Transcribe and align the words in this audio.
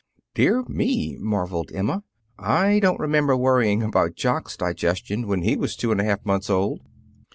"Dear 0.33 0.63
me!" 0.63 1.15
marveled 1.19 1.71
Emma. 1.75 2.03
"I 2.39 2.79
don't 2.79 2.99
remember 2.99 3.37
worrying 3.37 3.83
about 3.83 4.15
Jock's 4.15 4.57
digestion 4.57 5.27
when 5.27 5.43
he 5.43 5.55
was 5.55 5.75
two 5.75 5.91
and 5.91 6.01
a 6.01 6.05
half 6.05 6.25
months 6.25 6.49
old!" 6.49 6.81